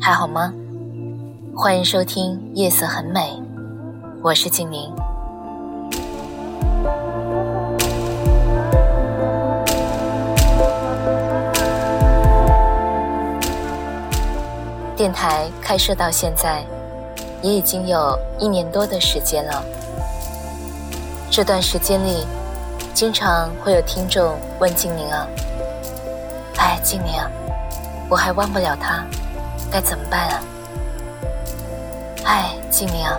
[0.00, 0.52] 还好吗？
[1.56, 3.20] 欢迎收听《夜色很美》，
[4.22, 4.94] 我是静宁。
[14.96, 16.64] 电台开设到现在，
[17.42, 19.62] 也已经有一年多的时间了。
[21.28, 22.24] 这段时间里，
[22.94, 25.26] 经常会有听众问静宁啊
[26.56, 27.14] ：“哎，静宁。”
[28.08, 29.04] 我还忘不了他，
[29.70, 30.42] 该怎么办啊？
[32.24, 33.18] 哎，静宁啊，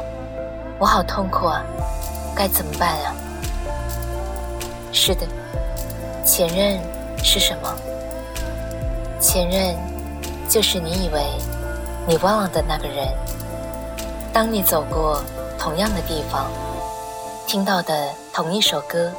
[0.80, 1.64] 我好痛苦啊，
[2.36, 3.14] 该怎么办啊？
[4.92, 5.28] 是的，
[6.26, 6.80] 前任
[7.24, 7.76] 是什么？
[9.20, 9.76] 前任
[10.50, 11.24] 就是你以为
[12.08, 13.08] 你忘了的那个人。
[14.34, 15.22] 当你走过
[15.58, 16.46] 同样的地方，
[17.46, 19.12] 听到的同一首歌，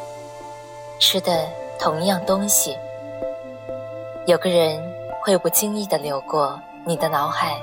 [0.99, 2.77] 吃的同一样东西，
[4.27, 4.81] 有个人。
[5.23, 7.61] 会不经意的流过你的脑海，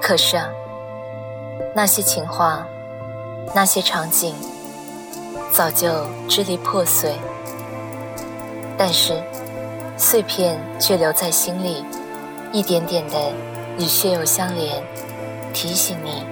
[0.00, 0.48] 可是啊，
[1.74, 2.66] 那些情话，
[3.54, 4.34] 那些场景，
[5.52, 7.14] 早就支离破碎，
[8.76, 9.22] 但是
[9.98, 11.84] 碎片却留在心里，
[12.52, 13.32] 一点点的
[13.78, 14.82] 与血肉相连，
[15.52, 16.24] 提醒你，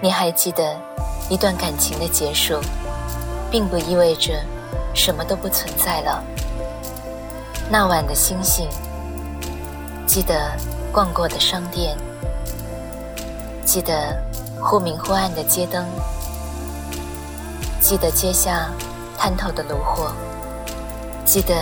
[0.00, 0.76] 你还记得
[1.30, 2.58] 一段感情的结束，
[3.50, 4.34] 并不意味着
[4.94, 6.22] 什么都不存在了。
[7.70, 8.68] 那晚的星星，
[10.08, 10.50] 记得
[10.90, 11.94] 逛过的商店，
[13.62, 14.16] 记得
[14.58, 15.84] 忽明忽暗的街灯，
[17.78, 18.70] 记得街下
[19.18, 20.10] 摊头的炉火，
[21.26, 21.54] 记得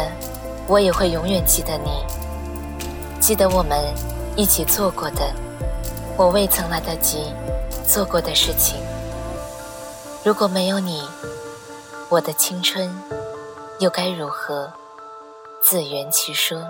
[0.69, 2.05] 我也会永远记得你，
[3.21, 3.77] 记得我们
[4.37, 5.29] 一起做过的，
[6.17, 7.35] 我未曾来得及
[7.85, 8.77] 做过的事情。
[10.23, 11.03] 如果没有你，
[12.09, 12.89] 我的青春
[13.81, 14.73] 又该如何？
[15.61, 16.63] 自圆其说。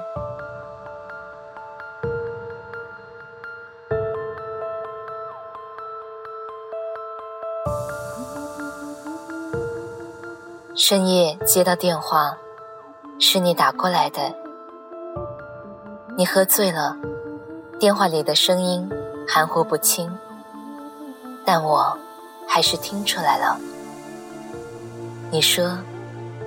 [10.89, 12.39] 深夜接到电话，
[13.19, 14.33] 是你打过来的。
[16.17, 16.97] 你喝醉了，
[17.81, 18.89] 电话里的声音
[19.27, 20.17] 含糊不清，
[21.45, 21.99] 但我
[22.47, 23.59] 还是听出来了。
[25.33, 25.77] 你说，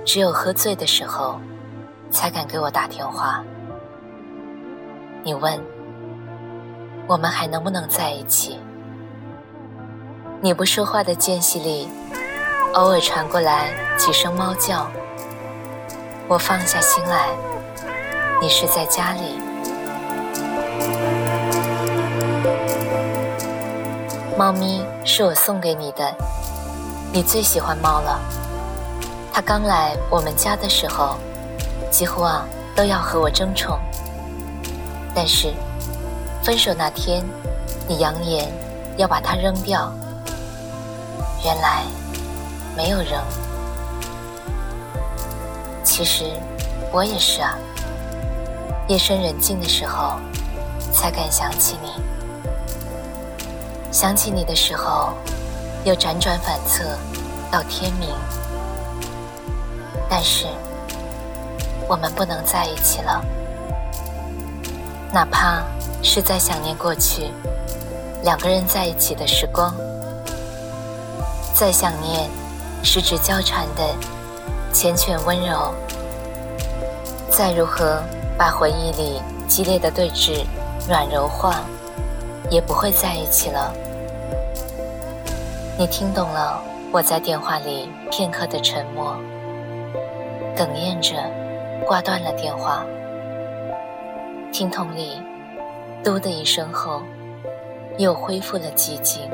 [0.06, 1.38] 只有喝醉的时候。
[2.10, 3.44] 才敢给我打电话。
[5.22, 5.60] 你问
[7.06, 8.58] 我们还能不能在一起？
[10.40, 11.88] 你不说话的间隙里，
[12.74, 14.88] 偶尔传过来几声猫叫。
[16.28, 17.26] 我放下心来，
[18.40, 19.40] 你是在家里。
[24.38, 26.14] 猫咪是我送给你的，
[27.12, 28.20] 你最喜欢猫了。
[29.32, 31.16] 它刚来我们家的时候。
[31.90, 33.76] 几乎啊都要和我争宠，
[35.12, 35.52] 但是
[36.40, 37.20] 分手那天，
[37.88, 38.48] 你扬言
[38.96, 39.92] 要把它扔掉。
[41.44, 41.82] 原来
[42.76, 43.20] 没有人。
[45.84, 46.24] 其实
[46.92, 47.58] 我也是啊，
[48.88, 50.18] 夜深人静的时候
[50.92, 51.92] 才敢想起你，
[53.92, 55.12] 想起你的时候
[55.84, 56.84] 又辗转反侧
[57.50, 58.08] 到天明，
[60.08, 60.46] 但是。
[61.88, 63.20] 我们不能在一起了，
[65.12, 65.60] 哪怕
[66.04, 67.32] 是在想念过去
[68.22, 69.74] 两个人在一起的时光，
[71.52, 72.30] 在想念
[72.82, 73.94] 十指交缠的
[74.72, 75.74] 缱绻温柔，
[77.30, 78.02] 再如何
[78.38, 80.44] 把回忆里激烈的对峙
[80.88, 81.62] 软柔化，
[82.50, 83.72] 也不会在一起了。
[85.78, 86.62] 你听懂了
[86.92, 89.16] 我在电话里片刻的沉默，
[90.56, 91.16] 哽咽着。
[91.86, 92.84] 挂断了电话，
[94.52, 95.20] 听筒里
[96.04, 97.02] “嘟”的一声后，
[97.96, 99.28] 又恢复了寂静。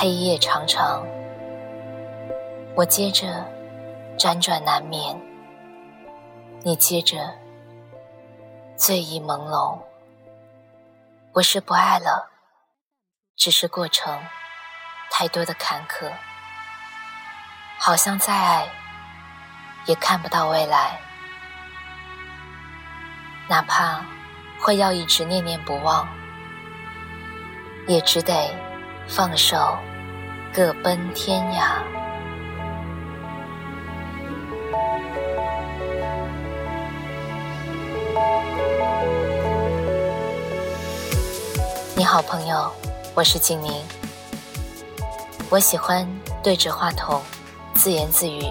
[0.00, 1.04] 黑夜长长，
[2.76, 3.44] 我接着
[4.16, 5.20] 辗转难眠，
[6.62, 7.34] 你接着
[8.76, 9.76] 醉意朦胧。
[11.32, 12.30] 我是不爱了，
[13.34, 14.16] 只是过程
[15.10, 16.08] 太多的坎坷。
[17.76, 18.68] 好像再爱，
[19.86, 21.00] 也看不到未来。
[23.48, 24.04] 哪怕
[24.60, 26.08] 会要一直念念不忘，
[27.88, 28.54] 也只得
[29.08, 29.56] 放手，
[30.52, 31.82] 各奔天涯。
[41.96, 42.70] 你好，朋友，
[43.14, 43.82] 我是静宁。
[45.48, 46.06] 我喜欢
[46.42, 47.22] 对着话筒
[47.74, 48.44] 自言自语。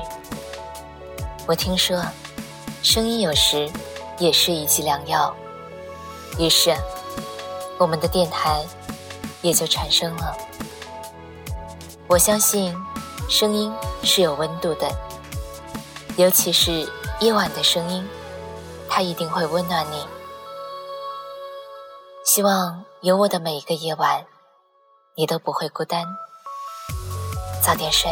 [1.45, 2.03] 我听说，
[2.81, 3.69] 声音有时
[4.17, 5.33] 也是一剂良药，
[6.39, 6.75] 于是
[7.77, 8.65] 我们的电台
[9.43, 10.35] 也就产生了。
[12.09, 12.73] 我相信，
[13.27, 13.69] 声音
[14.01, 14.89] 是有温度的，
[16.15, 16.89] 尤其是
[17.19, 18.07] 夜晚的声音，
[18.87, 20.07] 它一定会温暖你。
[22.23, 24.25] 希望有我的每一个夜晚，
[25.17, 26.05] 你都不会孤单。
[27.61, 28.09] 早点睡，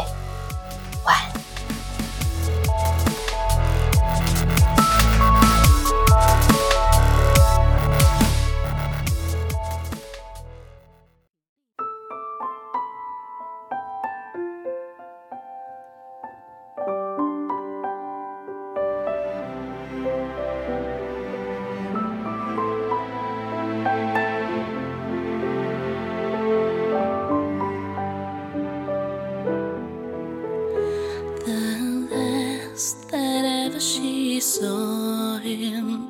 [32.76, 36.08] last that ever she saw him,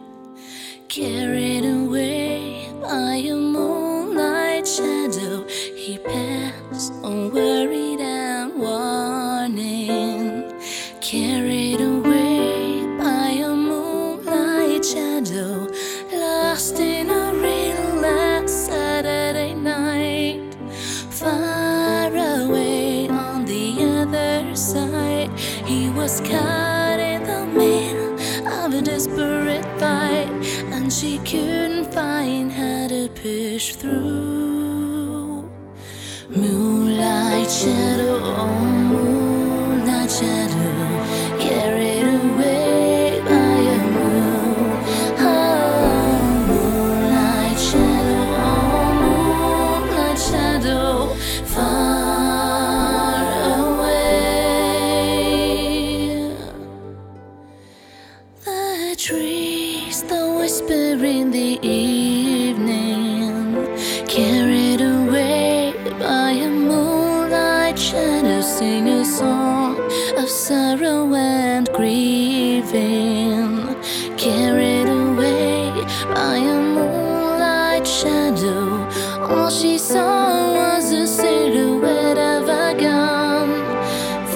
[0.88, 10.42] carried away by a moonlight shadow, he passed unworried and warning,
[11.00, 15.68] carried away by a moonlight shadow,
[16.12, 17.15] lost in.
[26.30, 28.14] Caught in the middle
[28.60, 30.28] of a desperate fight,
[30.72, 35.48] and she couldn't find how to push through.
[36.28, 38.48] Moonlight shadow, oh,
[38.92, 41.25] moonlight shadow,
[79.28, 83.48] All she saw was a silhouette of a gun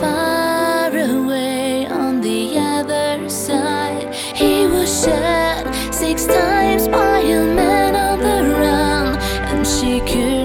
[0.01, 4.13] far away on the other side.
[4.13, 9.17] He was shot six times by a man on the run,
[9.51, 10.40] and she couldn't